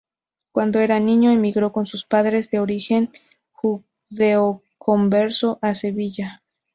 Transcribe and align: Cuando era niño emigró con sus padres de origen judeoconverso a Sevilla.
Cuando 0.51 0.79
era 0.79 0.99
niño 0.99 1.29
emigró 1.31 1.71
con 1.71 1.85
sus 1.85 2.05
padres 2.05 2.49
de 2.49 2.57
origen 2.57 3.11
judeoconverso 3.51 5.59
a 5.61 5.75
Sevilla. 5.75 6.41